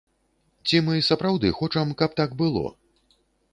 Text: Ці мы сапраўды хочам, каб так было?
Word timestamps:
Ці 0.69 0.79
мы 0.87 0.95
сапраўды 1.09 1.53
хочам, 1.59 1.93
каб 2.01 2.19
так 2.23 2.35
было? 2.43 2.67